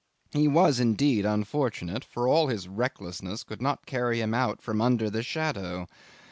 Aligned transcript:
He 0.31 0.47
was 0.47 0.79
indeed 0.79 1.27
unfortunate, 1.27 2.03
for 2.03 2.27
all 2.27 2.47
his 2.47 2.67
recklessness 2.67 3.43
could 3.43 3.61
not 3.61 3.85
carry 3.85 4.19
him 4.19 4.33
out 4.33 4.59
from 4.59 4.81
under 4.81 5.11
the 5.11 5.21
shadow. 5.21 5.87